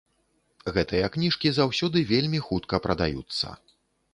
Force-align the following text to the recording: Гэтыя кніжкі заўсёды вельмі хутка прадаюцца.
Гэтыя 0.77 1.09
кніжкі 1.17 1.47
заўсёды 1.57 2.03
вельмі 2.13 2.41
хутка 2.47 2.81
прадаюцца. 2.87 3.47